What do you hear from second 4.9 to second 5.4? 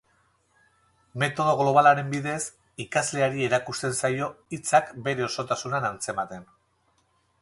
bere